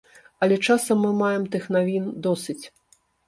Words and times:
Але 0.45 0.55
часам 0.67 1.03
мы 1.05 1.11
маем 1.19 1.45
тых 1.55 1.67
навін 1.77 2.09
досыць. 2.29 2.61